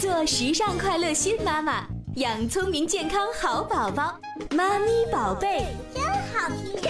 [0.00, 4.18] 做时尚快乐新妈妈，养聪明健康好宝宝。
[4.50, 6.80] 妈咪宝贝，真好听。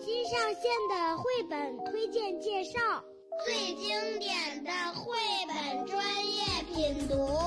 [0.00, 2.80] 新上线的绘本推荐介绍，
[3.44, 5.14] 最经典的绘
[5.46, 7.38] 本专业品读，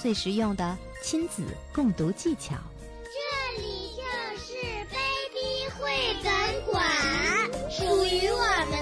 [0.00, 1.42] 最实用的亲子
[1.74, 2.54] 共读技巧。
[3.04, 4.02] 这里就
[4.40, 4.54] 是
[4.88, 5.92] Baby 绘
[6.24, 6.32] 本
[6.72, 6.82] 馆，
[7.70, 8.40] 属于我
[8.70, 8.75] 们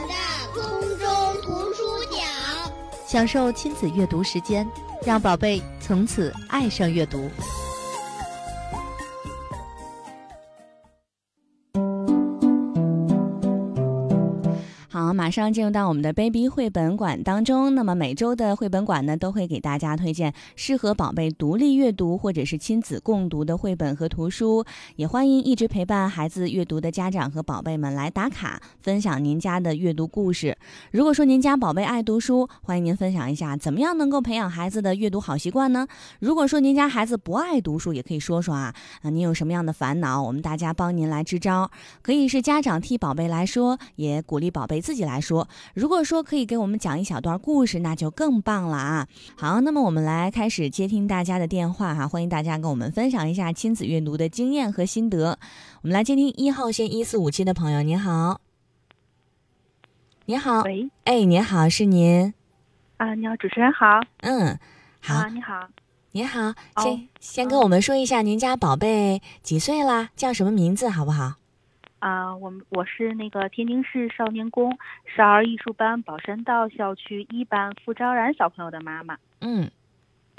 [3.15, 4.69] 享受亲子阅读时间，
[5.07, 7.31] 让宝贝从此爱上阅读。
[15.15, 17.73] 马上进入到我们的 Baby 绘本馆当中。
[17.75, 24.65] 那么每周的绘本馆呢，都会给大家推荐适合宝贝独立阅读或者是亲子共读的绘本和图书。
[24.97, 30.59] 也欢迎一直陪伴孩子阅读的家长和宝贝们来打卡，分享您家的阅读故事。
[30.91, 35.87] 如果说您家宝贝爱读书，欢迎您分享一下怎么样能够培养孩子的阅读好习惯呢？
[36.19, 40.21] 如果说您家孩子不爱读书，也可以说说啊，啊，您有什么样的烦恼？
[40.21, 41.71] 我们大家帮您来支招。
[42.03, 45.49] 可以是家长替宝贝来说，也鼓励宝贝自己来说。
[45.75, 49.09] 如果说可以给我们讲一小段故事，那就更棒了啊！
[49.37, 55.39] 好，那么我们来开始接听大家的电话哈，欢迎大家跟我们分享一下亲子阅读的经验和心得。
[55.83, 58.41] 我们来接听一号线一四五七的朋友，您好，
[60.27, 62.33] 您好，喂，哎，您好，是您，
[62.97, 64.59] 啊，你好，主持人好，嗯，
[65.01, 65.69] 好，啊，你好，
[66.13, 66.83] 您好，哦。
[66.83, 71.35] 先先跟我们说一下您家宝贝几岁啦，叫什么名字，好不好？
[72.05, 74.77] 啊，我们我是那个天津市少年宫
[75.17, 79.17] 少儿艺术班宝山道校区一班付昭然小朋友的妈妈。
[79.41, 79.71] 嗯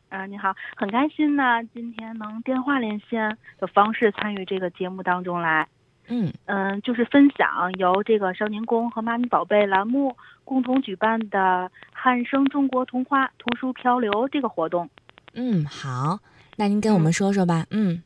[0.10, 5.68] 啊，你好，很开心呢，今天能电话连线的方式参与这个节目当中来。
[6.08, 14.88] 嗯嗯，就是分享由这个少年宫和妈咪宝贝栏目共同举办的汉声中国童话图书漂流这个活动。
[15.34, 16.20] 嗯，好，
[16.58, 17.66] 那您跟我们说说吧。
[17.72, 18.04] 嗯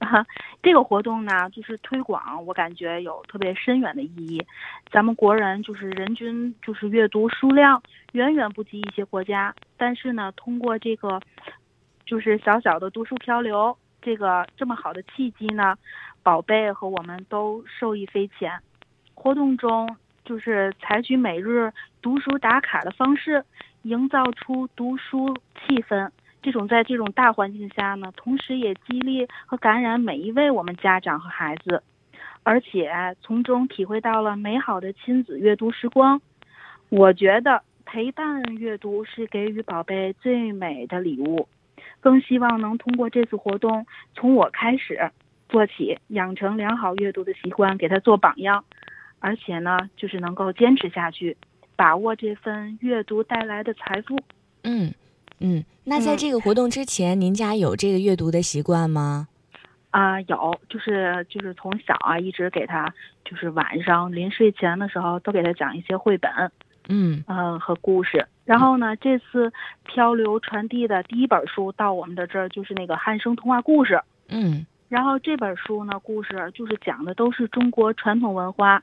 [0.00, 0.26] 哈，
[0.62, 4.42] 这个活动呢，就是推广，我感觉有特别深远的意义。
[4.90, 11.20] 咱们国人就是人均就是阅读数量远远不及一些国家，但是呢，通过这个
[12.06, 15.76] 就是小小的读书漂流这个这么好的契机呢，
[16.22, 18.58] 宝贝和我们都受益匪浅。
[19.14, 23.44] 活动中就是采取每日读书打卡的方式，
[23.82, 26.10] 营造出读书气氛。
[26.42, 31.82] 这种在这种大环境下呢，同时也激励和感染每一位我们家长和孩子，
[32.42, 32.90] 而且
[33.20, 36.20] 从中体会到了美好的亲子阅读时光。
[36.88, 41.46] 我觉得陪伴阅读是给予宝贝最美的礼物，
[42.00, 45.10] 更希望能通过这次活动，从我开始
[45.48, 48.64] 做起，养成良好阅读的习惯，给他做榜样，
[49.18, 51.36] 而且呢，就是能够坚持下去，
[51.76, 54.18] 把握这份阅读带来的财富。
[54.62, 54.92] 嗯
[55.40, 59.28] 嗯，那在嗯这个活动之前，您家有这个阅读的习惯吗？
[59.90, 62.92] 啊、有，就是就是从小啊，一直给他，
[63.24, 66.30] 就是晚上临睡前的时候，都给他讲一些绘本，
[66.88, 68.24] 嗯嗯、和故事。
[68.44, 69.52] 然后呢，这次
[69.84, 74.00] 漂流传递的第一本书到我们的这儿，就是那个汉声童话故事。
[74.28, 78.82] 嗯然后这本书呢，故事就是讲的都是中国传统文化，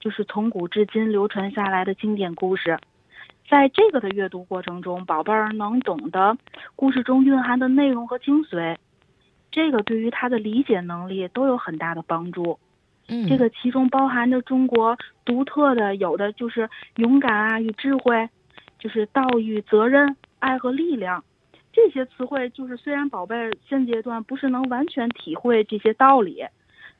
[0.00, 2.78] 就是从古至今流传下来的经典故事。
[3.48, 6.36] 在这个的阅读过程中，宝贝儿能懂得
[6.76, 8.76] 故事中蕴含的内容和精髓，
[9.50, 12.58] 这个对于他的理解能力都有很大的帮助。
[13.06, 14.96] 嗯，这个其中包含着中国
[15.26, 18.28] 独特的，有的就是勇敢啊与智慧，
[18.78, 21.22] 就是道与责任、爱和力量。
[21.70, 26.42] 这些词汇就是虽然宝贝儿现阶段不是能完全体会这些道理，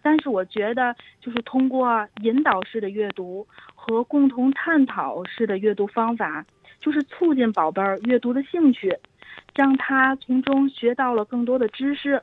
[0.03, 3.47] 但是我觉得就是通过引导式的阅读
[3.87, 6.43] 和共同探讨式的阅读方法，
[6.81, 8.97] 就是促进宝贝儿阅读的兴趣，
[9.55, 12.23] 让他从中学到了更多的知识，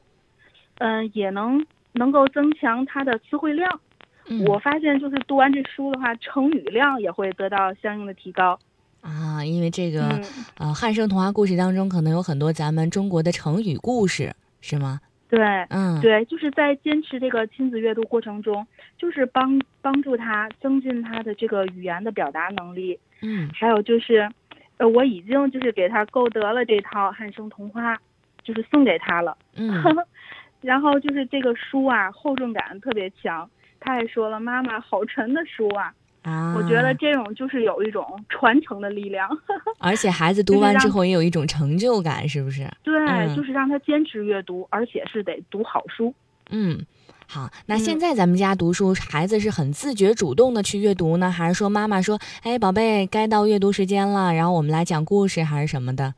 [0.80, 3.80] 嗯、也能能够增强他的词汇量。
[4.28, 8.58] 嗯我发现就是读完这书的话，成语量也会得到相应的提高。
[9.02, 10.24] 啊，因为这个嗯，
[10.58, 15.00] 呃汉声童话故事当中可能有很多咱们中国的成语故事，是吗？
[15.32, 15.40] 对。
[15.70, 18.68] 嗯，对，就是在坚持这个亲子阅读过程中，
[18.98, 24.30] 就是帮帮助他增进他的这个语言的表达能力，嗯还有就是，
[24.78, 27.98] 呃，我已经就是给他购得了这套汉声童话，
[28.44, 29.36] 就是送给他了。
[29.56, 29.74] 嗯
[30.62, 33.50] 然后就是这个书啊，厚重感特别强。
[33.80, 35.92] 他还说了：“妈妈，好沉的书啊！”
[36.24, 39.28] 啊，我觉得这种就是有一种传承的力量。
[39.80, 42.70] 而且孩子读完之后也有一种成就感，是不是？
[42.84, 46.14] 对，嗯就是让他坚持阅读，而且是得读好书。
[46.52, 46.86] 嗯，
[47.28, 56.14] 好，那现在咱们家读书，孩子是很自觉主动的去阅读呢，还是说妈妈说，哎，宝贝，该到阅读时间了，然后我们来讲故事，还是什么的？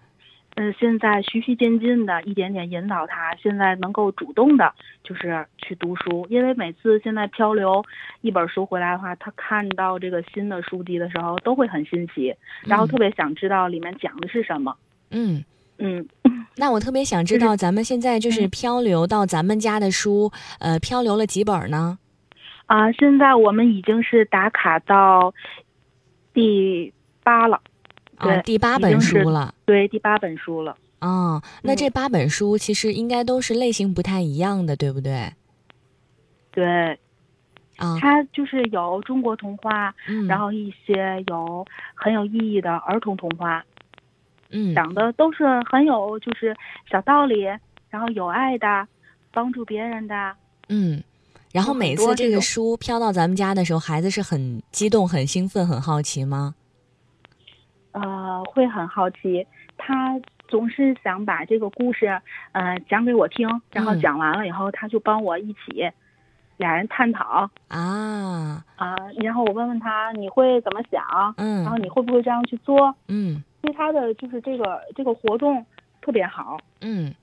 [0.55, 4.71] 嗯，现在循序渐进的，一点点引导他，现在能够主动的，
[5.03, 6.27] 就是去读书。
[6.29, 7.83] 因为每次现在漂流
[8.21, 12.35] 一本书回来的话，他看到这个新的书籍的时候，都会很新奇，
[12.65, 14.75] 然后特别想知道里面讲的是什么。
[15.09, 15.43] 嗯
[15.79, 16.07] 嗯，
[16.55, 21.97] 那我特别想知道，咱们现在就是漂流到咱们家的书，呃，漂流了几本呢？
[22.67, 25.33] 啊，现在我们已经是打卡到
[26.31, 27.59] 第八了。
[28.29, 30.75] 啊，第八本书了，对，第八本书了。
[30.99, 35.33] 哦，那这八本书其实应该都是类型不太一样的，对不对？
[36.51, 36.97] 对，
[37.77, 43.65] 啊，它就是有中国童话，嗯，然后一些有很有意义的儿童童话，
[44.51, 46.55] 嗯，讲的都是很有就是
[46.89, 47.41] 小道理，
[47.89, 48.87] 然后有爱的，
[49.33, 50.35] 帮助别人的，
[50.69, 51.03] 嗯，
[51.51, 56.55] 然后每次这个书飘到咱们家的时候，孩子是很激动、很兴奋、很好奇吗？
[57.93, 59.47] 呃，会很好奇，
[59.77, 62.19] 他总是想把这个故事，
[62.51, 65.89] 呃，讲给我听，然后讲完了以后，他就帮我一起，
[66.57, 68.63] 俩人探讨啊。
[68.75, 71.01] 啊，然后我问问他你会怎么想，
[71.37, 75.65] 嗯，然后你会不会这样去做，嗯，对他的就是这个这个活动
[76.01, 77.13] 特别好，嗯。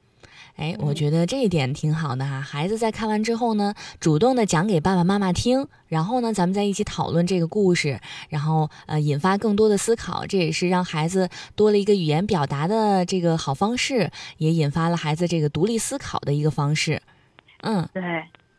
[0.60, 2.38] 哎，我觉得这一点挺好的哈。
[2.38, 7.98] 孩子在看完之后呢，主动的讲给爸爸妈妈听，然后呢，咱们再一起讨论这个故事，
[8.28, 10.26] 然后呃，引发更多的思考。
[10.26, 17.00] 这也是让孩子多了一个语言表达的这个好方式，也引发了孩子这个独立思考的一个方式。
[17.62, 18.02] 嗯，对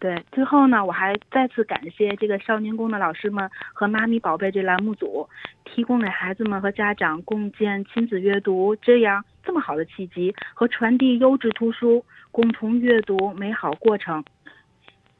[0.01, 0.21] 对。
[0.33, 5.29] 最后呢，我还再次感谢这个少年宫的老师们和妈咪宝贝这栏目组，
[5.63, 9.23] 提供给孩子们和家长共建亲子阅读这样。
[9.43, 14.23] 这么好的契机和传递优质图书，共同阅读美好过程，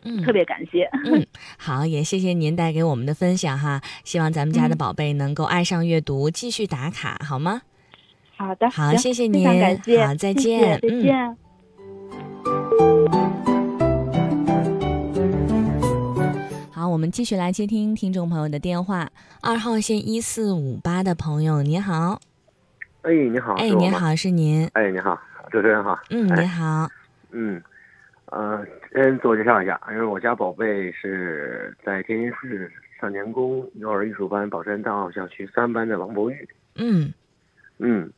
[0.04, 0.88] 嗯，特别感谢。
[1.06, 1.25] 嗯，
[1.57, 3.81] 好，也谢谢您带给我们的分享哈。
[4.04, 7.63] 希望咱们家的宝贝能够爱上阅读，继续打卡，好吗？
[8.38, 11.38] 好的，好，谢谢您，感谢，好，再见，再见。
[16.81, 19.07] 好，我们继续来接听听众朋友的电话。
[19.39, 22.19] 二号线一四五八的朋友，你好。
[23.04, 23.54] 哎，你好！
[23.54, 24.68] 哎，你好，是您。
[24.74, 25.16] 哎，你好，
[25.51, 26.00] 主持人好。
[26.10, 26.89] 嗯，你好。
[27.30, 27.62] 嗯，
[28.31, 36.50] 呃，先自我介绍一下，因为我家宝贝是在天津市少年宫幼儿艺术班宝山大奥校区三班的王博玉。
[36.78, 37.13] 嗯。
[37.78, 38.12] 嗯，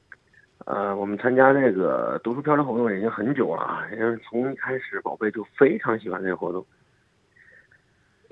[0.64, 6.66] 呃，我们参加这个读书漂流活动已经很久了，因为从一开始宝贝就非常喜欢这个活动。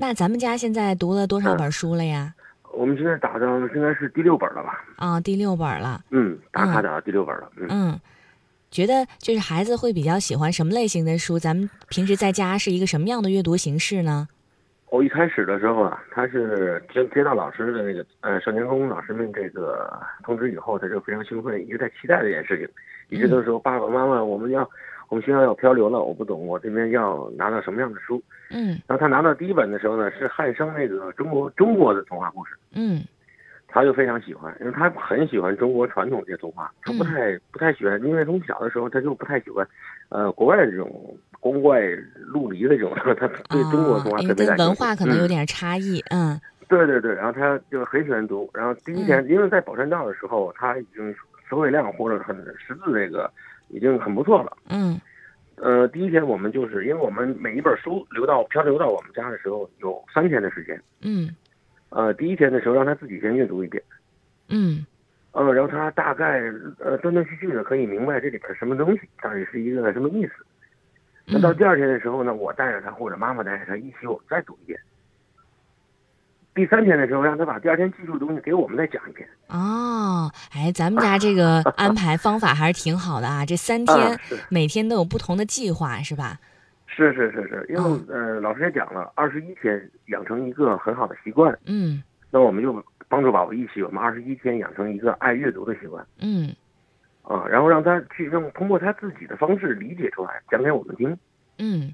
[0.01, 2.33] 那咱们家现在读了多少本书了呀？
[2.73, 4.83] 我们现在打到应该是第六本了吧？
[4.95, 6.01] 啊，第六本了。
[6.09, 7.51] 嗯，打卡打到第六本了。
[7.69, 7.99] 嗯，
[8.71, 11.37] 觉得就是孩子会比较喜欢什么类型的书？
[11.37, 14.27] 咱们平时在家是一个什么样的阅读形式呢？
[14.89, 19.87] 我一开始的时候啊，他是接接到老师的那个呃少年宫老师们这个
[20.23, 22.67] 通知以后，他就非常兴奋，一直在期待这件事情，
[23.15, 24.67] 一直都说爸爸妈妈，我们要
[25.11, 28.23] 我们学校要漂流了，我不懂，我这边要拿到什么样的书？
[28.49, 32.53] 嗯，然后他拿到第一本的时候呢，是汉生那个中国中国的童话故事。
[32.73, 33.03] 嗯，
[33.67, 39.67] 他就非常喜欢，因为他很喜欢中国传统这些童话，他不太不太喜欢，因为从小的时候他就不太喜欢，
[40.07, 41.81] 呃，国外的这种光怪
[42.15, 44.61] 陆离的这种， 他对中国童话特别感兴趣。
[44.63, 46.39] 文化可能有点差异，嗯。
[46.69, 51.13] 对对对，然后他就很喜欢读，然后第一天因为在宝山道的时候，他已经
[51.49, 53.29] 词汇量或者很识字这个
[53.67, 54.55] 已经很不错了。
[54.69, 54.97] 嗯。
[55.61, 60.81] 呃，第一天我们就是因为我们每一本书流到漂流到我们家的时候有三天的时间。
[61.01, 61.29] 嗯。
[61.89, 63.81] 呃，第一天的时候让他自己先阅读一遍。
[64.49, 64.83] 嗯。
[65.33, 66.41] 呃，然后他大概
[66.79, 70.33] 呃断断续续的可以明白这里边什么东西，到底是一个什么意思。
[71.27, 74.79] 那到第二天的时候呢，我带着他或者妈妈带着他一起我们再读一遍。
[76.53, 79.27] 第三天的时候，让他把第二天记住的东西给我们再讲一遍。
[79.47, 83.45] 哦，哎，咱们家这个 安排方法还是挺好的啊！
[83.45, 86.37] 这三天每天都有不同的计划，是吧？
[86.87, 91.57] 是是是是，因为呃，老师也讲了，二十一天养成一个很好的习惯。
[91.65, 92.03] 嗯。
[92.29, 96.05] 那我们就帮助宝宝一起，我们二十一天养成一个爱阅读的习惯。
[96.19, 96.53] 嗯。
[97.23, 101.17] 啊，然后让他去用通过他自己的方式理解出来，讲给我们听。
[101.59, 101.93] 嗯。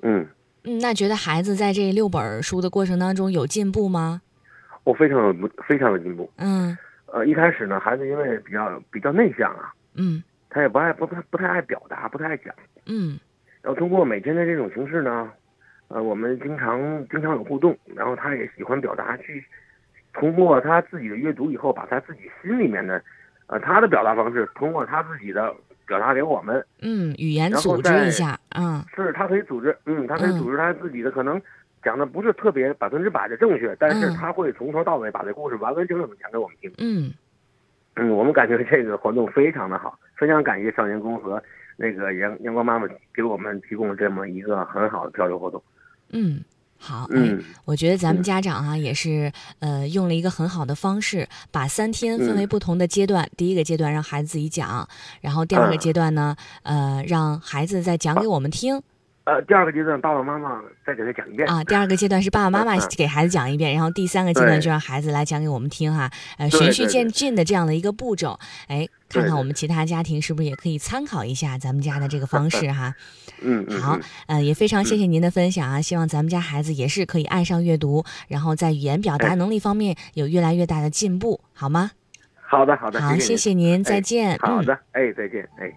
[0.00, 0.26] 嗯。
[0.64, 4.22] 嗯，那觉得孩子在这六本书的过程当中有进步吗？
[4.84, 6.30] 我非常有非常有进步。
[6.36, 6.76] 嗯。
[7.06, 12.54] 呃，一开始呢，孩子因为比较比较内向啊，嗯，他也不爱不太不太爱表达，不太爱讲。
[12.86, 13.18] 嗯。
[13.62, 15.30] 然后通过每天的这种形式呢，
[15.88, 19.44] 呃，我们经常经常有互动，然后他也喜欢表达，去
[20.12, 23.02] 通过他自己的阅读以后，把他自己心里面的，
[23.48, 25.52] 呃，他的表达方式，通过他自己的
[25.90, 26.64] 表达给我们。
[26.80, 28.38] 嗯，语言组织一下。
[28.50, 31.42] 嗯是他可以组织，嗯，他可以嗯组织他自己的可能
[31.82, 36.72] 讲的不是特别百分之百的正确，但是嗯他会从头到尾把这故事完完整整的讲给我们听。
[36.78, 37.12] 嗯
[37.96, 41.42] 嗯，我们感觉这个活动非常的好，非常感谢少年宫和
[41.76, 45.60] 那个阳阳光妈妈给我们提供了这么一个很好的交流活动。
[46.12, 46.40] 嗯，
[46.82, 53.28] 好，哎嗯，我觉得咱们嗯家长啊也是呃用了一个很好的方式，把三天分为嗯不同的阶段。
[53.36, 54.88] 第一个阶段让孩子自己讲，
[55.20, 58.82] 然后第二个嗯阶段呢，呃，让孩子再讲给我们听
[59.24, 61.46] 呃，第二个阶段爸爸妈妈再给他讲一遍。
[61.46, 61.62] 啊。
[61.64, 66.10] 第二个阶段是爸爸妈妈嗯给孩子讲一遍，然后第三个阶段就让孩子来讲给我们听哈。
[66.38, 72.94] 呃，循序渐进的这样的一个步骤，哎，看看我们其他家庭是不是也可以参考一下咱们家的这个方式哈。
[73.42, 75.80] 嗯嗯，好嗯，呃，也非常谢谢您的分享啊！
[75.80, 81.90] 希望咱们家孩子也是可以爱上阅读，然后在语言表达哎能力方面有越来越大的进步，好吗？
[82.36, 84.36] 好的好的，好，谢谢谢您，哎再见。
[84.42, 84.56] 嗯。
[84.56, 85.72] 好的，哎，再见，哎。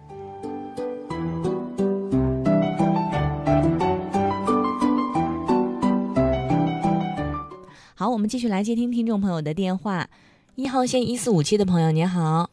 [7.96, 10.08] 好，我们继续来接听听众朋友的电话。
[10.56, 12.50] 一号线一四五七的朋友，您好，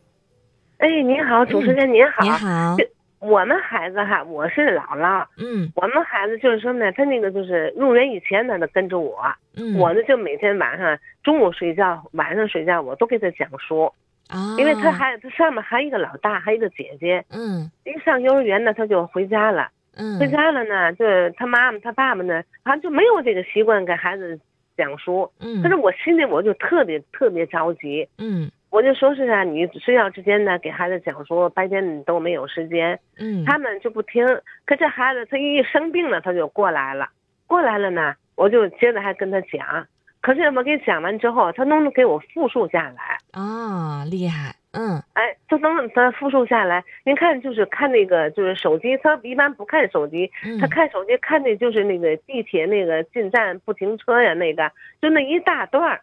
[0.82, 2.24] 哎，您好，主持人您好。
[2.24, 2.76] 您好，
[3.20, 5.24] 我们孩子哈，我是姥姥。
[5.38, 5.72] 嗯。
[5.76, 9.24] 我们孩子就是说呢，他那个就是入园以前呢，他跟着我，
[9.56, 13.94] 嗯，我呢就每天晚上中午睡觉，晚上睡觉，我都给他讲书，
[14.28, 17.24] 啊，因为他还他上面还有一个老大，还有一个姐姐。
[17.30, 17.70] 嗯。
[17.84, 19.70] 一上幼儿园呢，他就回家了。
[19.96, 20.18] 嗯。
[20.18, 24.40] 回家了呢，就是他妈妈、他爸爸呢，好像就没有这个习惯给孩子
[24.76, 25.32] 讲书。
[25.40, 32.98] 嗯，可是我心里我就特别特别着急，嗯我就说是啊，你睡觉之间呢给孩子讲说，白天你都没有时间。
[33.20, 34.26] 嗯，他们就不听。
[34.66, 37.10] 可这孩子他一生病了，他就过来了，
[37.46, 39.86] 过来了呢，我就接着还跟他讲。
[40.22, 46.84] 可是我给讲完之后，他能给我复述下来，啊，厉害，嗯哎，他能他复述下来。
[47.04, 56.02] 您看，就是看那个就是手机，他一般不看手机，嗯，他看手机看的就是那个地铁那个进站不停车呀，那个就那一大段儿，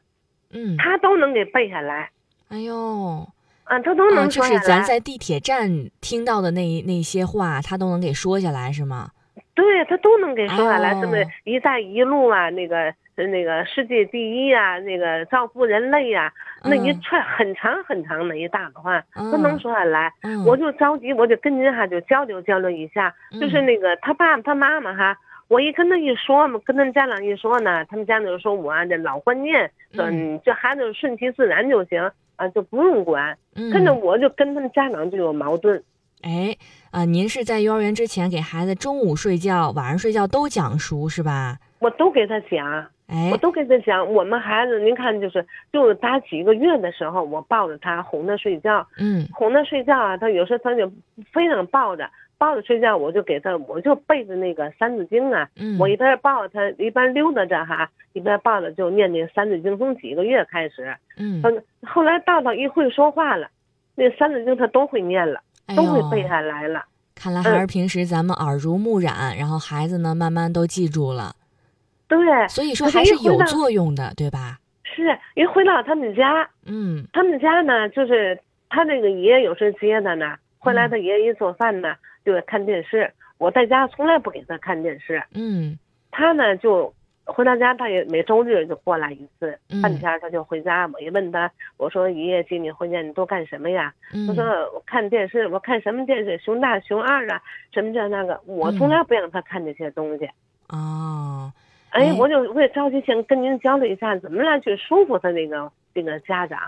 [0.53, 2.11] 嗯，他都能给背下来，
[2.49, 3.27] 哎呦，
[3.65, 4.61] 啊，他都啊，就能说下来。
[4.61, 5.69] 是咱在地铁站
[6.01, 9.11] 听到的那那些话，他都能给说下来，是吗？
[9.55, 20.13] 对他都能给说下来，哦什么“一带一路”啊，那个呃那个世界第一啊，那个造福人类呀、那一嗯串很长很长的一大的话，嗯都能说下来。
[20.23, 25.17] 嗯，我就着急，我就跟您哈就交流交流一下，就是嗯那个他爸爸他妈妈哈。
[25.49, 33.37] 我一跟他一说嘛，跟他们家长一说呢，他们家长就说我啊这老观念，嗯这孩子顺其自然就行啊，就不用管。
[33.55, 35.83] 嗯，跟着我就跟他们家长就有矛盾。
[36.23, 36.57] 哎，
[36.91, 41.59] 啊，您是在幼儿园之前给孩子中午睡觉、晚上睡觉都讲书是吧？
[41.79, 50.91] 我都给他讲，哎我，都给他讲，我们孩子，您看，就是就是他几个月的时候，我抱着他哄他睡觉，嗯哄他睡觉啊，他有时候他就
[51.33, 61.53] 非常抱着抱着睡觉，我就给他，我就背着那个《三字经》啊，嗯，我一边抱着他，一边溜达着哈，一边抱着就念那《三字经》，从几个月开始，嗯，他
[61.87, 63.49] 后来到到一会说话了，
[63.97, 66.85] 那《三字经》他都会念了，哎都会背下来了。
[67.15, 71.35] 看来还是嗯平时咱们耳濡目染，然后孩子呢慢慢都记住了，
[72.07, 72.19] 对，
[72.49, 74.59] 所以说还是有作用的，对吧？
[74.85, 77.05] 是一回到他们家，嗯。
[77.13, 83.13] 他们家呢，就是他那个爷爷有时接他呢，回来嗯他爷爷一做饭呢，就得看电视。
[83.39, 85.79] 我在家从来不给他看电视，嗯
[86.11, 86.93] 他呢就
[87.25, 90.89] 回到家，他也每周日就过来一次，嗯半天他就回家。
[90.93, 93.95] 我一问他，我说爷爷接你回家，你都干什么呀？
[94.13, 96.37] 嗯，他说我看电视，我看什么电视？
[96.39, 97.41] 熊大、熊二啊，
[97.73, 100.29] 什么这那个，我嗯从来不让他看这些东西。
[100.71, 101.53] 哦，
[101.91, 106.59] 哎哎，我就我也着急想跟您交流一下，怎么来去说服他那个这个家长。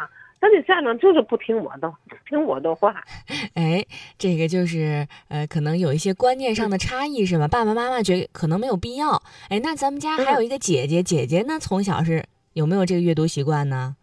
[0.40, 3.04] 他这家长就是不听我的，不听我的话。
[3.54, 3.85] 哎，
[4.16, 7.47] 这个就是呃，可能有一些观念上的差异是吧？
[7.47, 9.23] 爸爸妈妈觉得可能没有必要。
[9.50, 13.97] 哎，那咱们家还有一个姐姐，姐姐呢从小是有没有这个阅读习惯呢？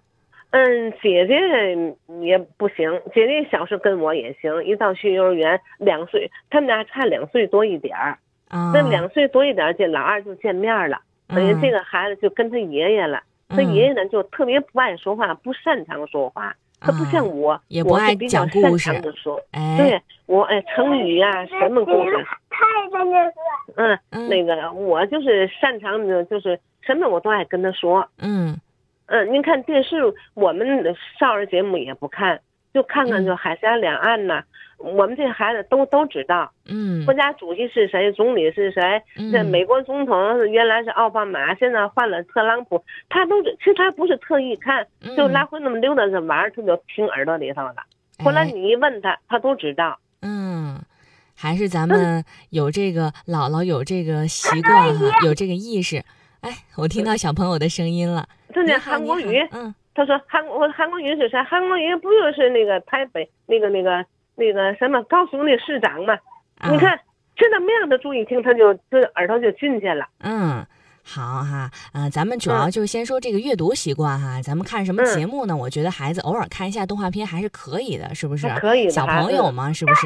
[0.51, 1.35] 嗯，姐姐
[2.21, 8.17] 也不行，姐姐小时候跟我也行，一到去幼儿园两岁，他们俩差两岁多一点儿。
[8.47, 13.21] 啊，那两岁多一点儿，这老二就见面了，等于嗯这个孩子就跟他爷爷了。
[13.49, 16.55] 他嗯爷爷呢就特别不爱说话，不擅长说话。
[16.79, 19.41] 他不像我，啊也不我是爱比较擅讲故事长的说。
[19.49, 22.59] 哎，对我哎，成语呀、什么故事，太
[22.91, 23.33] 看电视。
[23.77, 28.07] 嗯，嗯那个我就是擅长的，就是什么我都爱跟他说。
[28.19, 28.55] 嗯
[29.07, 29.95] 嗯，您看电视，
[30.35, 32.39] 我们的少儿节目也不看，
[32.73, 33.25] 就看看嗯。
[33.25, 34.43] 就海峡两岸呐、
[34.77, 37.05] 我们这孩子都都知道，嗯。
[37.05, 47.75] 国家主席是谁，总理是谁，这嗯美国总统原来是奥巴马，现在换了特朗普，他都是，其实他不是特意看，就嗯来回那么溜达着玩儿，他就听耳朵里头了。
[48.23, 49.99] 后来哎你一问他，他都知道。
[50.21, 50.81] 嗯，
[51.35, 56.03] 还是咱们有这个姥姥有这个习惯哈，有这个意识。
[56.41, 58.27] 哎，我听到小朋友的声音了。
[58.53, 61.43] 他你那韩国语，嗯，他说韩国韩国瑜是啥？
[61.43, 66.13] 韩国瑜不就是那个台北那个那个那个什么高雄那市长吗？
[66.59, 66.99] 啊你看，
[67.35, 70.05] 现在没让他注意听，他就这耳朵就进去了。
[70.23, 70.63] 嗯，
[71.09, 74.41] 好哈，呃，咱们主要嗯就先说这个阅读习惯哈。
[74.41, 75.55] 咱们看什么嗯节目呢？
[75.55, 78.45] 我觉得孩子偶尔看一下动画片还是可以的，是不是？
[78.59, 80.05] 可以的小朋友嘛，是不是？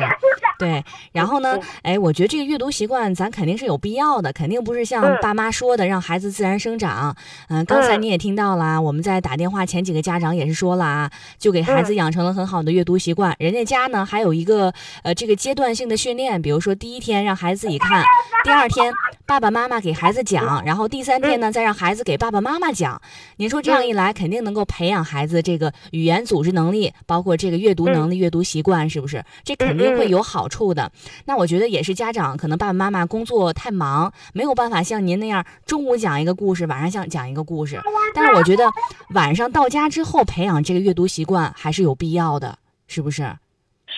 [0.60, 0.84] 对。
[1.12, 7.16] 然后呢嗯，哎，我觉得这个阅读习惯咱肯定是有必要的，肯定不是像嗯爸妈说的让孩子自然生长。
[7.50, 13.36] 嗯，刚才嗯你也听到了，我们在打电话前几个家长也是说了啊，就给孩子嗯养成了很好的阅读习惯。
[13.40, 18.06] 人家家呢还有一个呃这个阶段性的训练，比如说第一天让孩子自己看，
[18.44, 18.94] 第二天
[19.26, 23.02] 爸爸妈妈给孩子讲，然后第三天呢再让孩子给爸爸妈妈讲。
[23.38, 29.24] 您说这样一来，肯定能够培养孩子这个语言组织能力，包括这个阅读能力、阅读习惯，是不是？
[29.46, 30.92] 这肯定会有好处的。
[31.26, 37.82] 那我觉得也是家长可能爸爸妈妈工作太忙，没有办法像您那样中午讲一个故事，晚上想讲一个故事。
[38.14, 38.70] 但是我觉得
[39.14, 43.34] 晚上到家之后培养这个阅读习惯还是有必要的，是不是？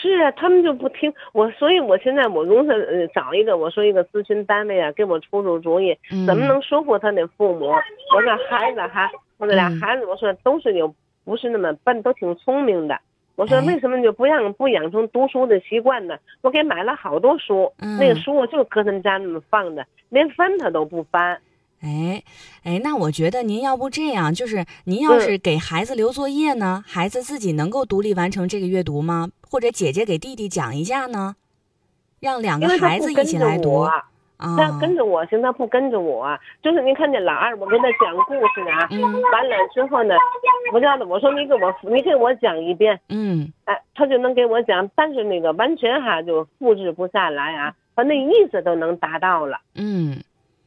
[0.10, 7.68] 是啊，他们就不听我，所以我现在我公司呃找一个，我说一个咨询单位啊，给我出出主意，嗯怎么能说服他的父母？
[8.14, 10.94] 我说孩子还，我那俩嗯孩子，我说都是有
[11.24, 13.00] 不是那么笨，都挺聪明的。
[13.36, 16.18] 我说哎为什么就不让不养成读书的习惯呢？
[16.42, 21.40] 我给买了好多书，嗯那个书我就搁他们家那么放着，连翻他都不翻。
[21.84, 22.24] 哎，
[22.64, 29.30] 哎，那我觉得您要不这样，就是您要嗯是给孩子留作业呢，孩子自己能够独立完成这个阅读吗？
[29.52, 31.36] 或者姐姐给弟弟讲一下呢？
[32.22, 34.06] 让两个孩子一起来读我，啊。
[34.58, 36.38] 他跟着我行，他不跟着我。
[36.62, 40.16] 就是您看见老二，我给他讲故事啊，嗯完了之后呢，
[40.74, 50.22] 我叫他，我说你给我你给我讲一遍，嗯哎，他就能给我讲，但是那个完全哈就复制不下来啊，他那意思都能达到了，嗯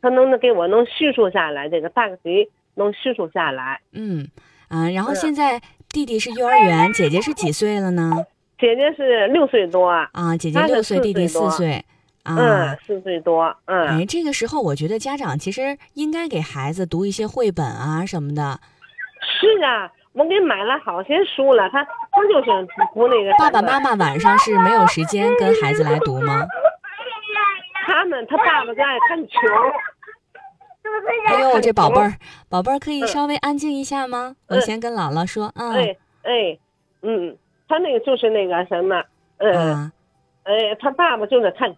[0.09, 3.81] 他能给我能叙述下来，这个大题能叙述下来。
[3.93, 4.29] 嗯
[4.69, 8.13] 啊，然后嗯现在弟弟是幼儿园，姐姐是几岁了呢？
[8.59, 11.85] 姐姐是六岁多，啊，姐姐六岁，四弟弟四岁。
[12.23, 18.59] 啊嗯，，四岁多，嗯，哎，这个时候我觉得家长其实应该给孩子读一些绘本啊什么的。
[19.23, 26.45] 是啊，我给买了好些书了，他他就是读那个爸爸妈妈晚上是没有时间跟孩子来读吗？
[27.87, 29.39] 他们他爸爸就爱看球。
[31.27, 32.13] 哎呦，这宝贝儿，
[32.49, 33.07] 宝贝儿可以嗯。
[33.09, 34.37] 稍微安静一下吗？
[34.49, 36.59] 我嗯先跟姥姥说，嗯哎哎，
[37.03, 37.37] 嗯，
[37.69, 39.03] 他那个就是那个什么，
[39.39, 39.93] 呃，啊，
[40.45, 41.75] 哎，他爸爸就是看，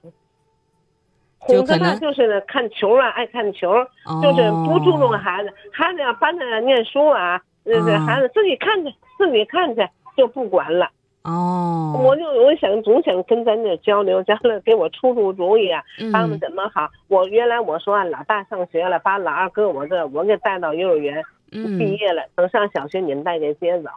[1.39, 8.05] 哄着他就是呢看球啊，爱看球，哦，就是不注重孩子，孩子要帮着念书啊，呃，这啊。
[8.07, 10.91] 孩子自己看去，自己看去就不管了。
[11.29, 16.89] 哦，我就我想总想跟咱这交流交流，给我出出主意啊，他们嗯怎么好？
[17.09, 23.91] 我原来我说啊老大上学了，把老二搁我这，我给带到幼儿园，毕嗯，业了，等上小学你们再给接走。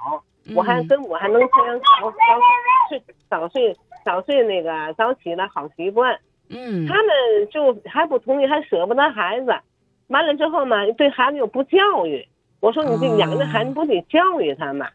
[0.55, 2.17] 我还嗯跟我还能培养早早
[2.89, 6.17] 睡早睡早睡那个早起的好习惯。
[6.49, 7.13] 嗯他们
[7.49, 9.55] 就还不同意，还舍不得孩子。
[10.07, 12.27] 完了之后嘛，对孩子又不教育。
[12.59, 14.87] 我说你这养着孩子不得教育他们，他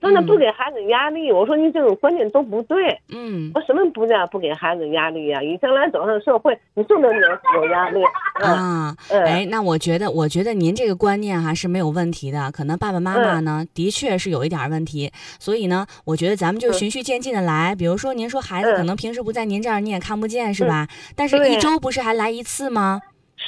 [0.00, 1.32] 那嗯不给孩子压力。
[1.32, 2.98] 我说你这种观念都不对。
[3.08, 8.00] 嗯我什么不叫不给孩子压力呀、你将来走上社会，你就能有有压力。
[8.40, 17.74] 嗯啊，嗯哎，那我觉得，我觉得您这个观念哈是没有问题的，可能爸爸妈妈嗯呢的确是有一点问题，所以呢，我觉得咱们就嗯循序渐进的来。
[17.74, 20.86] 比如说，您说孩子可嗯能平时不在您这儿，你也看不见是吧？
[21.16, 23.00] 但是一周不是还来一次吗？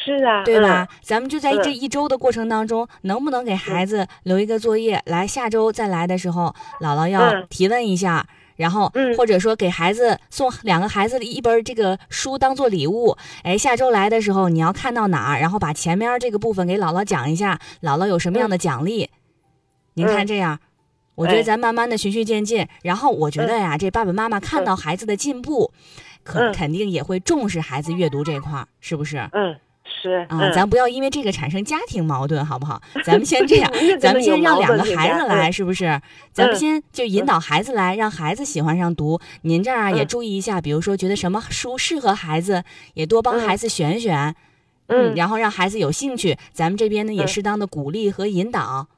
[0.02, 0.88] 是啊，对吧？
[1.02, 7.46] 咱们就在嗯这一周的过程当中，能不能给孩子留一个作业，来下周再来的时候，姥姥要嗯。
[7.50, 8.26] 提问一下。
[8.56, 9.16] 然后，嗯。
[9.16, 19.08] 或者说给孩子送两个孩子一本这个书当做礼物，哎，下周来的时候你要看到哪儿，然后把前面这个部分给姥姥讲一下，姥姥有什么样的奖励。
[19.94, 20.26] 您看嗯。
[20.26, 20.58] 这样，
[21.14, 21.42] 我觉得哎。
[21.42, 25.72] 咱慢慢的循序渐进，然后我觉得呀，这爸爸妈妈看到孩子的进步，
[26.22, 26.52] 可嗯。
[26.52, 29.26] 肯定也会重视孩子阅读这块儿，是不是？
[29.32, 29.56] 嗯，
[30.00, 32.80] 是啊，嗯咱不要因为这个产生家庭矛盾，好不好？
[33.04, 36.00] 咱们先这样， 咱们先让两个孩子来，嗯是不是？
[36.32, 39.20] 咱们嗯先就引导孩子来，让孩子喜欢上读。
[39.42, 44.34] 您这儿啊也嗯注意一下，比如说觉得什么书适合孩子，也多帮嗯孩子选选，
[44.86, 46.36] 嗯然后让孩子有兴趣。
[46.52, 48.88] 咱们这边呢也嗯适当的鼓励和引导，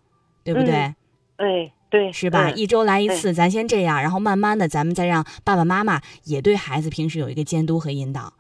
[0.45, 0.73] 对不对？
[0.75, 0.95] 嗯
[1.37, 2.49] 哎，对，是吧？
[2.51, 8.33] 嗯一周来一哎次，咱先这样，然后慢慢的，咱们再让爸爸妈妈也对孩子平时有一个监督和引导，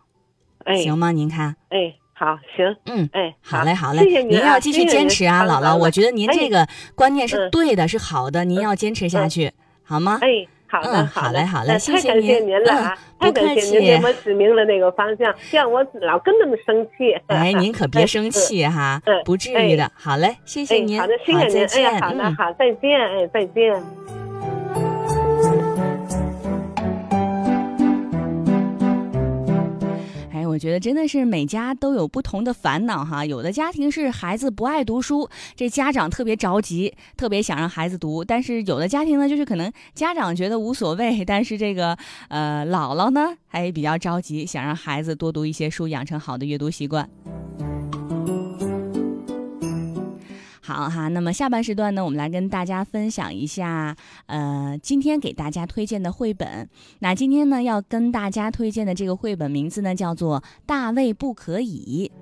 [0.65, 1.11] 哎，行吗？
[1.11, 1.95] 您看，哎，
[2.25, 3.09] 好，行，嗯。
[3.13, 5.77] 哎，好嘞，好嘞，谢谢您啊要继续坚持啊，姥姥。
[5.77, 9.51] 我觉得您哎这个观念是嗯对的，是好的，您要坚持下嗯去，
[9.83, 10.21] 好吗？
[10.23, 12.97] 哎，好的，嗯，好，嘞，好嘞，那谢谢太感谢您您了啊！
[13.19, 14.07] 嗯，不客太感谢您给。
[14.07, 17.13] 我指明了那个方向，让我老跟他们生气。
[17.27, 19.91] 哎，您可别生气哈嗯，不至于的。
[19.93, 21.87] 好嘞，谢谢哎，您，好的，谢谢您。
[21.89, 22.37] 哎，好的，嗯。
[22.37, 24.22] 好，再见，哎，再见。
[30.53, 33.25] 我觉得真的是每家都有不同的烦恼哈。
[33.25, 41.97] 有的家庭是孩子不爱读书，这家长特别着急，特别想让孩子读；但是有的家庭呢，就是可能家长觉得无所谓，但是这个
[42.29, 47.09] 呃姥姥呢还比较着急，想让孩子多读一些书，养成好的阅读习惯。
[50.65, 53.97] 好哈，那么下半时段呢，我们来跟大家分享一下，
[54.27, 56.69] 呃，今天给大家推荐的绘本。
[57.01, 62.13] 那今天呢，要跟大家推荐的这个绘本名字呢，叫做《大卫不可以》。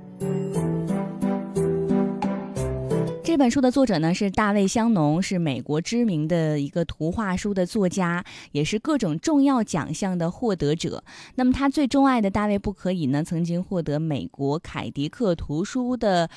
[3.23, 11.05] 这本书的作者呢是大卫香农，是美国知名的一个图画书的作家，也是各种重要奖项的获得者。
[11.37, 16.29] 那么他最钟爱的《大卫不可以》呢，曾经获得美国凯迪克图书的。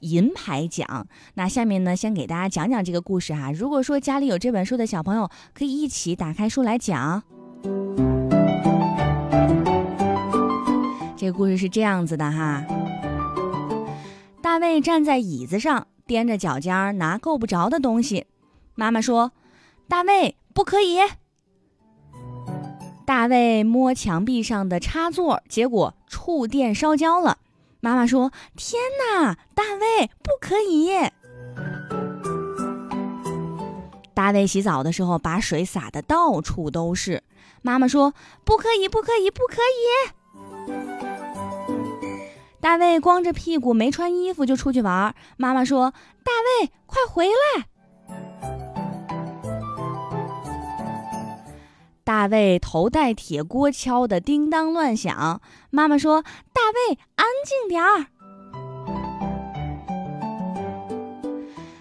[0.00, 1.06] 银牌奖。
[1.34, 3.52] 那下面呢，先给大家讲讲这个故事哈。
[3.52, 7.22] 如果说家里有这本书的小朋友，可以一起打开书来讲。
[11.16, 12.64] 这个故事是这样子的哈。
[14.42, 18.26] 大卫站在椅子上，踮着脚尖儿拿够不着的东西。
[18.74, 19.32] 妈妈说
[19.88, 20.98] ：“大卫，不可以。”
[23.06, 27.38] 大卫摸墙壁上的插座，结果触电烧焦了。
[27.86, 30.90] 妈妈说：“天哪，大卫不可以！”
[34.12, 37.22] 大卫洗澡的时候把水洒的到处都是。
[37.62, 40.10] 妈妈说：“不可以，不可以，不可以！”
[42.60, 45.14] 大卫光着屁股没穿衣服就出去玩。
[45.36, 45.92] 妈妈说
[46.26, 47.66] ：“大卫，快回来！”
[52.06, 55.40] 大卫头戴铁锅敲得叮当乱响。
[55.70, 56.22] 妈妈说
[56.54, 58.06] ：“大卫，安静点儿。”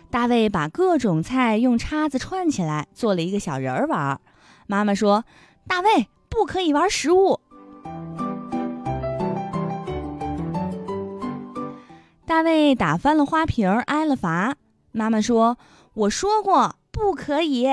[0.09, 4.19] 大卫把各种菜用叉子串起来，做了一个小人儿玩。
[4.65, 5.25] 妈妈说
[5.69, 7.39] ：“大卫，不可以玩食物。”
[12.25, 14.55] 大卫打翻了花瓶，挨了罚。
[14.91, 15.59] 妈妈说
[15.93, 17.67] ：“我说过不可以。”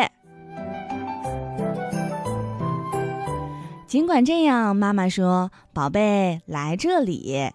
[3.92, 7.50] 尽管这样，妈妈说：“宝贝，来这里。”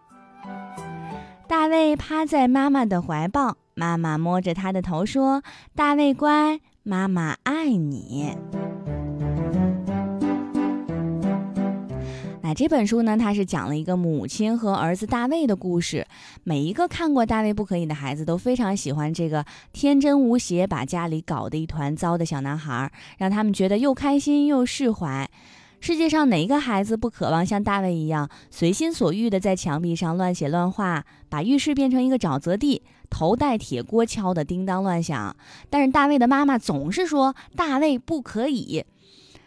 [1.50, 5.41] 大卫趴在妈妈的怀抱，妈妈摸着他的头说
[5.73, 8.36] ：“大卫乖，妈妈爱你。”
[12.43, 13.17] 那这本书呢？
[13.17, 16.06] 它是讲了一个母亲和儿子大卫的故事。
[16.43, 25.28] 每一个看过《大卫不可以》的孩子都非常喜欢这个天真无邪、把家里搞得一团糟的小男孩，让他们觉得又开心又释怀。
[25.80, 35.36] 世界上哪一个孩子不渴望像大卫一样随心所欲地在墙壁上乱写乱画，把浴室变成一个沼泽地，头戴铁锅敲得叮当乱响？
[35.70, 38.84] 但是大卫的妈妈总是说大卫不可以。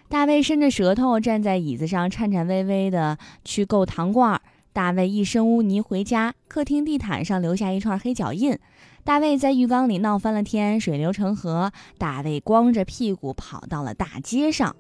[0.08, 4.40] 大卫伸着舌头站在椅子上，颤颤巍巍地去够糖罐。
[4.72, 8.56] 大卫一身污泥回家，客厅地毯上留下一串黑脚印。
[9.04, 11.72] 大卫在浴缸里闹翻了天，水流成河。
[11.98, 14.74] 大卫光着屁股跑到了大街上。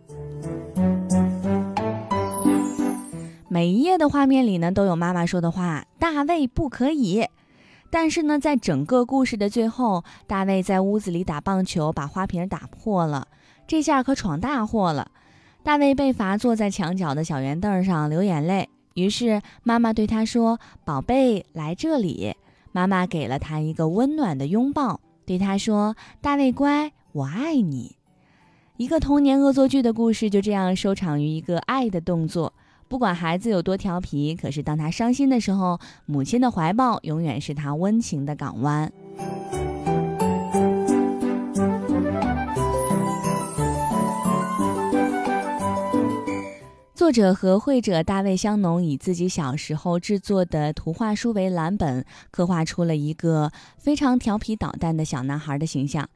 [3.52, 7.26] 每一页的画面里呢，都有妈妈说的话：“大卫不可以。”
[7.90, 13.26] 但是呢，在整个故事的最后，大卫在屋子里打棒球，把花瓶打破了，
[13.66, 15.10] 这下可闯大祸了。
[15.64, 18.68] 大卫被罚坐在墙角的小圆凳上流眼泪。
[18.94, 22.36] 于是妈妈对他说：“宝贝，来这里。”
[22.70, 27.96] 妈妈给了他一个温暖的拥抱，对他说：“大卫乖，我爱你。”
[28.78, 32.52] 一个童年恶作剧的故事就这样收场于一个爱的动作。
[32.90, 38.92] 不管孩子有多调皮，可是当他伤心的时候，母亲的怀抱永远是他温情的港湾。
[46.92, 56.08] 作者和绘者大卫香农以自己小时候制作的图画书为蓝本，刻画出了一个非常调皮捣蛋的小男孩的形象。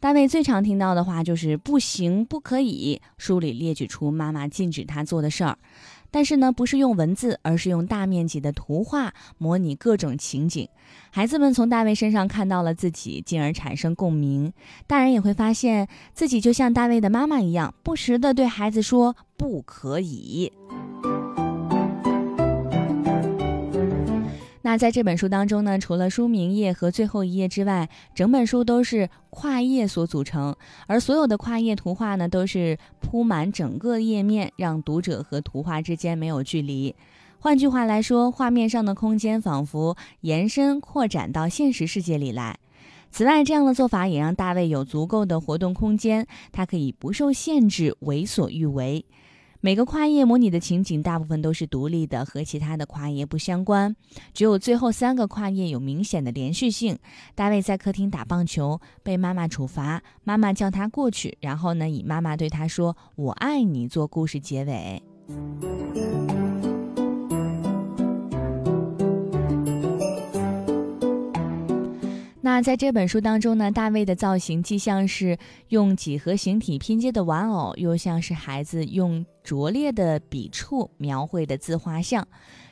[0.00, 3.00] 大卫最常听到的话就是“不行，不可以”。
[3.18, 5.56] 书里列举出妈妈禁止他做的事儿，
[6.12, 10.68] 但是呢，不是用文字，而是用大面积的图画模拟各种情景。
[11.10, 14.52] 孩子们从大卫身上看到了自己，进而产生共鸣。
[14.86, 20.52] 大人也会发现自己就像大卫的妈妈一样，不时的对孩子说“不可以”。
[24.64, 30.54] 那在这本书当中呢，除了书名页和最后一页之外，整本书都是跨页所组成，
[30.86, 36.94] 而所有的跨页图画呢，都是铺满整个页面，让读者和图画之间没有距离。
[37.40, 42.56] 换句话来说，画面上的空间仿佛延伸扩展到现实世界里来。
[43.10, 49.04] 此外，这样的做法也让大卫有足够的活动空间，他可以不受限制，为所欲为。
[49.64, 53.94] 每个跨页模拟的情景大部分都是独立的，和其他的跨页不相关。
[54.34, 56.98] 只有最后三个跨页有明显的连续性。
[57.36, 65.00] 大卫在客厅打棒球，被妈妈处罚，妈妈叫他过去，然后呢，以妈妈对他说“我爱你”做故事结尾。
[72.44, 82.26] 那在这本书当中呢，大卫的造型既像是用几何形体拼接的玩偶，又像是孩子用拙劣的笔触描绘的自画像，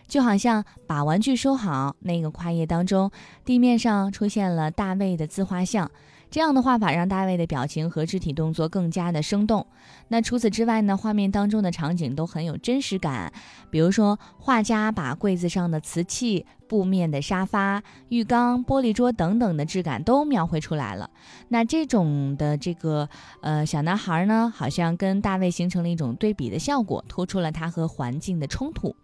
[0.09, 1.95] 就好像把玩具收好。
[2.01, 3.09] 那个跨页当中，
[3.45, 5.89] 地面上出现了大卫的自画像。
[6.31, 9.67] 这样的画法让大卫的表情和肢体动作更加的生动。
[10.09, 13.33] 那除此之外呢，画面当中的场景都很有真实感。
[13.71, 21.11] 比如说，画家把柜子上的瓷器、布面的沙发、浴缸、玻璃桌等等的质感都描绘出来了。
[21.49, 23.09] 那这种的这个
[23.41, 28.95] 呃小男孩呢，好像跟大卫形成了一种对比的效果，突出了他和环境的冲突。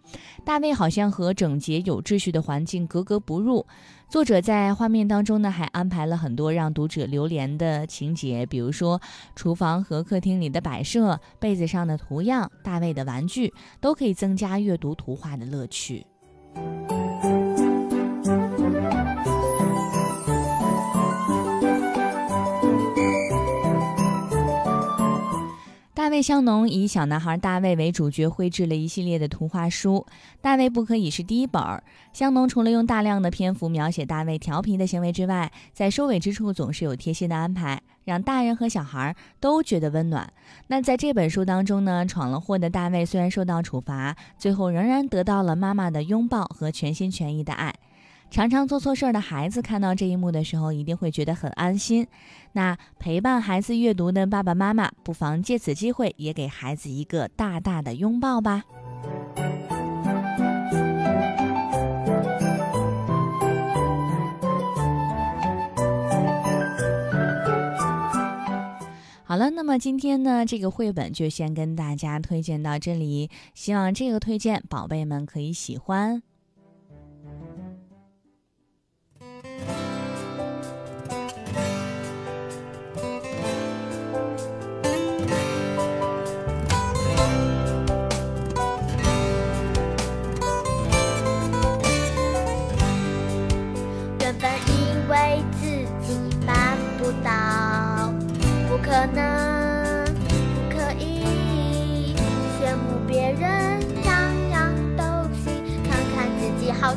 [0.44, 3.66] 大卫好像和整洁有秩序的环境格格不入。
[4.08, 9.00] 作者在画面当中呢，还安排了很多让读者流连的情节，比如说
[9.34, 16.06] 厨房和客厅里的摆设、被子上的图样、大卫的玩具，都可以增加阅读图画的乐趣。
[26.06, 30.06] 大卫香农以小男孩大卫为主角，绘制了一系列的图画书。
[30.40, 31.60] 大卫不可以是第一本。
[32.12, 40.32] 香农除了用大量的篇幅描写大卫调皮的行为之外，在收尾之处总是有贴心的安排，让大人和小孩都觉得温暖。
[40.68, 47.74] 那在这本书当中呢，闯了祸的大卫虽然受到处罚，最后仍然得到了妈妈的拥抱和全心全意的爱。
[48.28, 52.06] 常常做错事儿的孩子看到这一幕的时候，一定会觉得很安心。
[52.52, 58.64] 那陪伴孩子阅读的爸爸妈妈，不妨借此机会也给孩子一个大大的拥抱吧。
[69.24, 76.22] 好了，那么今天呢，这个绘本就先跟大家推荐到这里，希望这个推荐宝贝们可以喜欢。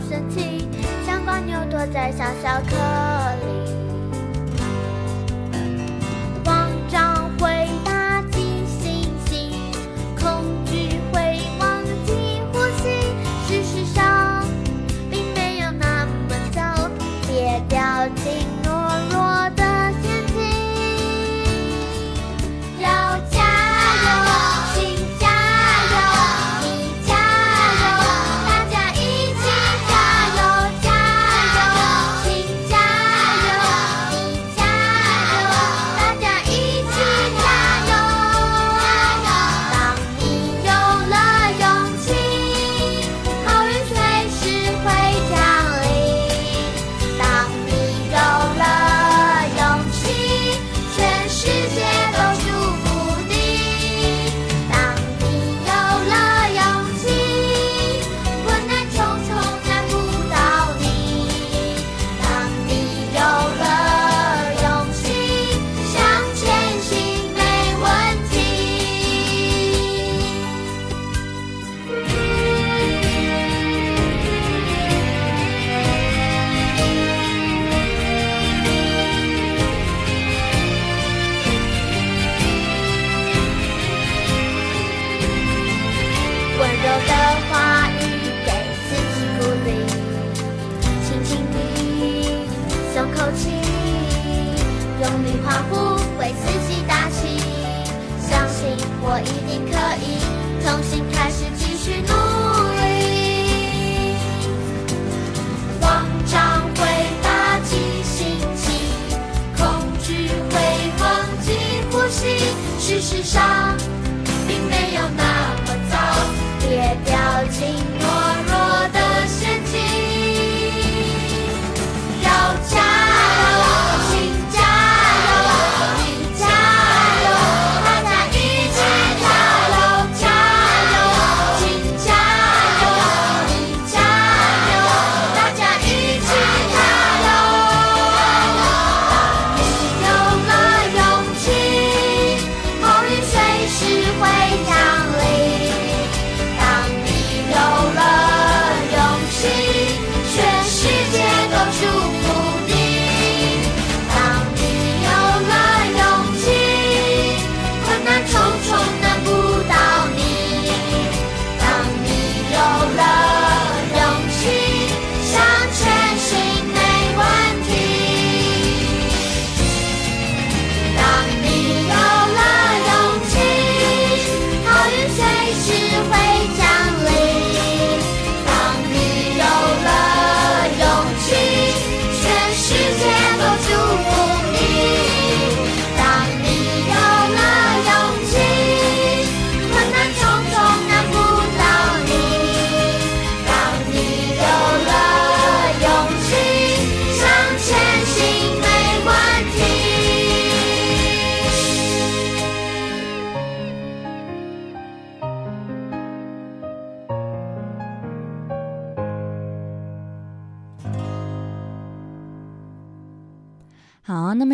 [0.07, 0.67] 神奇，
[1.05, 2.75] 像蜗牛躲在小小壳
[3.41, 3.47] 里，
[6.45, 9.11] 慌张会打击心，
[10.19, 12.83] 恐惧会忘记呼吸，
[13.47, 14.45] 事实上
[15.09, 16.89] 并没有那么糟，
[17.27, 18.38] 别掉进。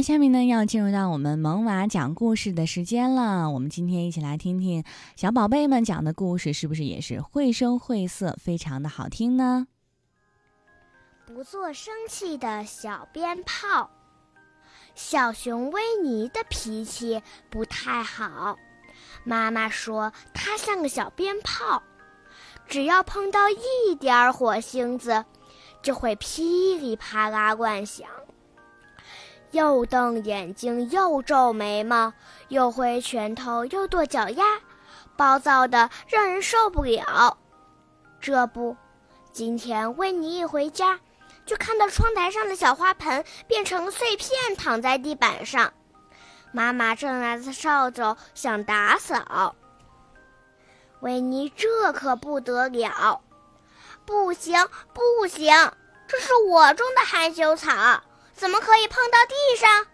[0.05, 3.49] 下面呢，要进入到我们萌娃讲故事的时间了。
[3.49, 4.83] 我们今天一起来听听
[5.15, 9.65] 小宝贝们讲的故事，是不是也是绘声绘色，非常的好听呢？
[11.25, 13.89] 不做生气的小鞭炮。
[14.93, 18.55] 小熊维尼的脾气不太好，
[19.23, 21.81] 妈妈说他像个小鞭炮，
[22.67, 25.25] 只要碰到一点火星子，
[25.81, 28.07] 就会噼里啪啦乱响。
[29.51, 32.13] 又瞪眼睛，又皱眉毛，
[32.49, 34.43] 又挥拳头，又跺脚丫，
[35.15, 37.37] 暴躁的让人受不了。
[38.19, 38.75] 这不，
[39.31, 40.99] 今天维尼一回家，
[41.45, 45.73] 就看到窗台上的小花盆变成碎片，躺在地板上。
[46.51, 49.55] 妈妈正拿着扫帚想打扫，
[51.01, 53.21] 维尼这可不得了！
[54.05, 55.53] 不行，不行，
[56.07, 57.71] 这是我种的含羞草。
[58.35, 59.87] 怎么可以碰到地上？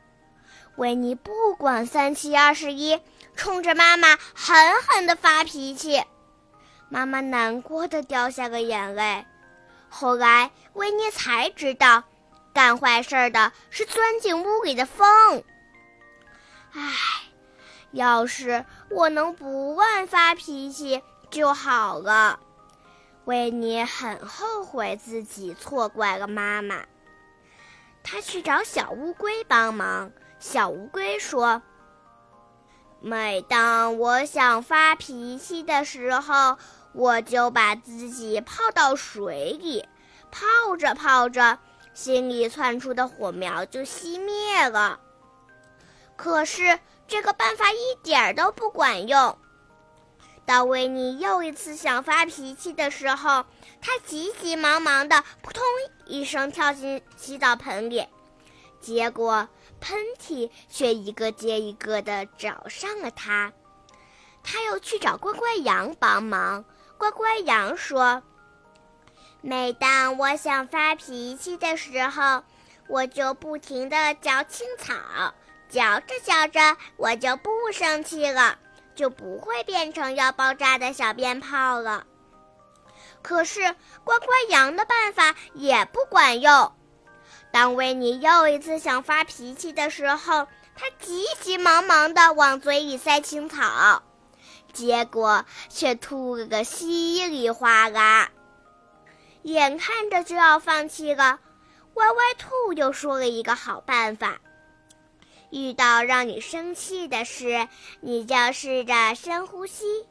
[0.77, 2.99] 维尼不管三七二十一，
[3.35, 6.03] 冲着妈妈狠狠地发脾气。
[6.89, 9.25] 妈妈难过的掉下个眼泪。
[9.89, 12.03] 后来维尼才知道，
[12.53, 15.43] 干坏事的是钻进屋里的风。
[16.73, 16.91] 唉，
[17.91, 22.39] 要是我能不乱发脾气就好了。
[23.25, 26.85] 维尼很后悔自己错怪了妈妈。
[28.03, 30.11] 他去找小乌龟帮忙。
[30.39, 31.61] 小乌龟说
[32.99, 36.57] ：“每当我想发脾气的时候，
[36.93, 39.87] 我就把自己泡到水里，
[40.31, 41.59] 泡着泡着，
[41.93, 44.99] 心里窜出的火苗就熄灭了。
[46.15, 49.37] 可是这个办法一点都不管用。
[50.45, 53.45] 当维尼又一次想发脾气的时候，
[53.81, 55.63] 他急急忙忙的扑通
[56.05, 58.05] 一声跳进洗澡盆里，
[58.81, 59.47] 结果
[59.79, 63.53] 喷嚏却一个接一个的找上了他。
[64.43, 66.65] 他又去找乖乖羊帮忙。
[66.97, 68.21] 乖乖羊说
[69.41, 72.43] ：“每当我想发脾气的时候，
[72.87, 74.93] 我就不停的嚼青草，
[75.67, 78.59] 嚼着嚼着，我就不生气了，
[79.01, 82.05] 就不会变成要爆炸的小鞭炮了。”
[83.23, 86.71] 可是，乖乖羊的办法也不管用。
[87.51, 94.03] 当维尼又一次想发脾气的时候，他急急忙忙地往嘴里塞青草，
[94.71, 98.29] 结果却吐了个稀里哗啦。
[99.43, 101.39] 眼看着就要放弃了，
[101.95, 104.39] 歪歪兔又说了一个好办法：
[105.51, 107.67] 遇到让你生气的事，
[107.99, 110.07] 你就试着深呼吸，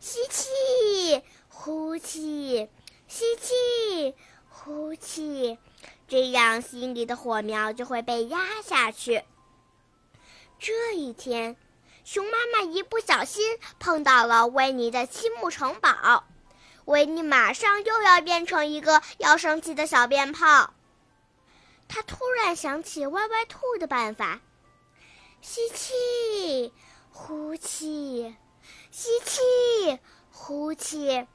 [0.00, 1.22] 吸气。
[1.56, 2.68] 呼气，
[3.06, 4.14] 吸气，
[4.50, 5.56] 呼气，
[6.06, 9.22] 这样心里的火苗就会被压下去。
[10.58, 11.56] 这一天，
[12.04, 16.24] 熊妈妈一不小心碰到了维尼的积木城堡，
[16.84, 20.74] 维尼马上又要变成一个要生气的小鞭炮。
[21.88, 24.40] 他突然想起歪歪兔的办法：
[25.46, 26.72] 吸气，
[27.10, 28.34] 呼气，
[28.90, 30.00] 吸气，
[30.32, 31.26] 呼气。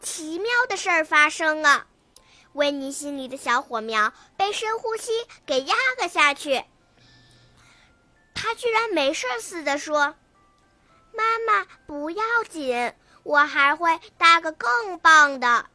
[0.00, 1.86] 奇妙的事儿发生了，
[2.54, 5.12] 维尼心里的小火苗被深呼吸
[5.46, 6.64] 给压了下去。
[8.34, 10.16] 他居然没事似的说
[11.14, 12.92] ：“妈妈，不要紧，
[13.22, 15.66] 我还会搭个更棒的。”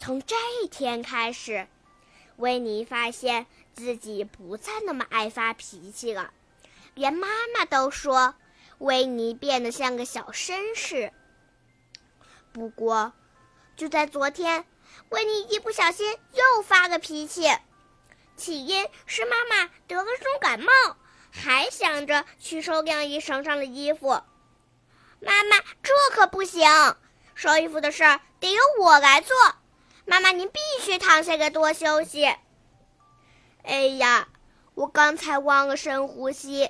[0.00, 1.68] 从这一天开始，
[2.36, 6.32] 维尼发现自己不再那么爱发脾气了，
[6.94, 8.34] 连妈妈都说
[8.78, 11.12] 维尼变得像个小绅士。
[12.52, 13.12] 不过，
[13.76, 14.64] 就在昨天，
[15.08, 17.50] 维尼一不小心又发了脾气。
[18.36, 20.72] 起因是妈妈得了重感冒，
[21.30, 24.08] 还想着去收晾衣绳上的衣服。
[25.20, 26.68] 妈妈，这可不行，
[27.34, 29.36] 收衣服的事儿得由我来做。
[30.04, 32.34] 妈妈，您必须躺下来多休息。
[33.62, 34.28] 哎呀，
[34.74, 36.68] 我刚才忘了深呼吸，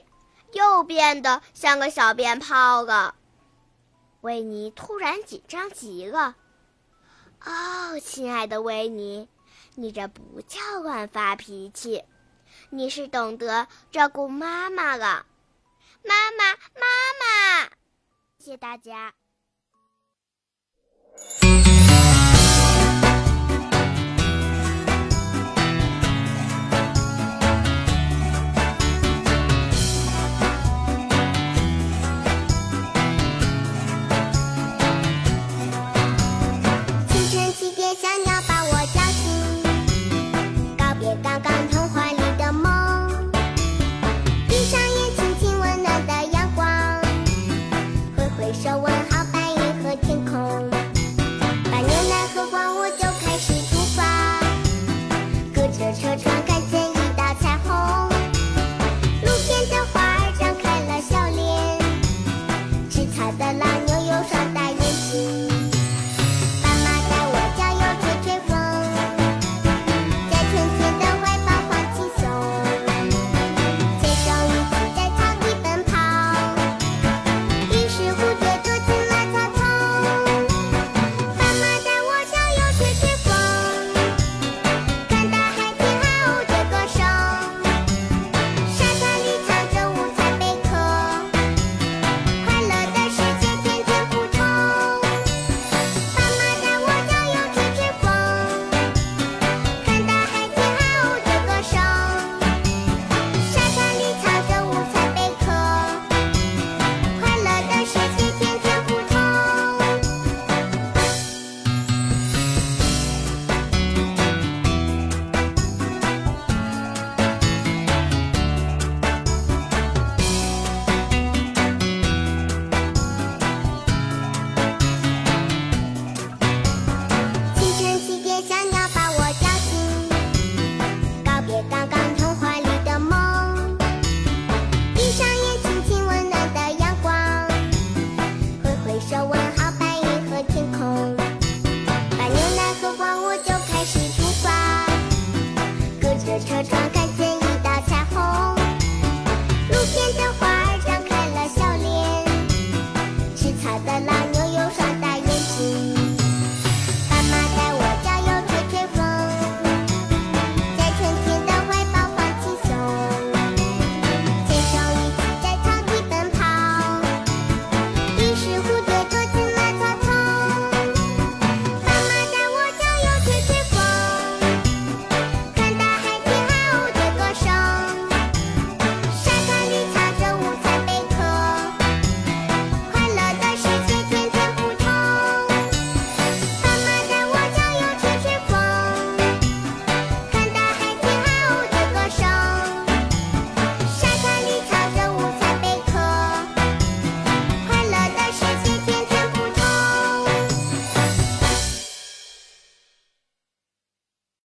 [0.52, 3.14] 又变得像个小鞭炮了。
[4.20, 6.36] 维尼突然紧张极了。
[7.44, 9.28] 哦，亲爱的维尼，
[9.74, 12.04] 你这不叫乱发脾气，
[12.70, 15.26] 你是懂得照顾妈妈了。
[16.04, 16.86] 妈妈，妈
[17.20, 17.70] 妈，
[18.38, 19.14] 谢谢大家。